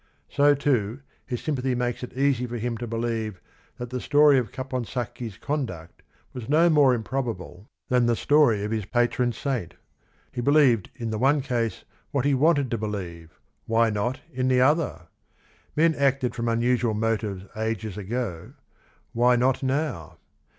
[0.29, 3.39] So, too, his sympathy makes it easy for him to believe
[3.77, 6.01] that the story of Caponsacchi's conduct
[6.33, 9.75] was no more improbable than the story of his" patro n^ saint.
[10.31, 15.03] He believed in fhe one~case what he wanted to believe, why not in the other?
[15.75, 18.53] Men acted from unusual motives ages ago,
[19.13, 20.17] why not now